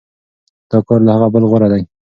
دا 0.69 0.77
کار 0.87 0.99
له 1.05 1.11
هغه 1.15 1.27
بل 1.33 1.43
غوره 1.49 1.67
دی. 1.73 1.81